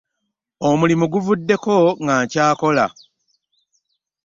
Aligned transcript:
Omulimu 0.69 1.05
guvuddeko 1.13 1.75
nga 2.01 2.15
nkyakola. 2.23 2.85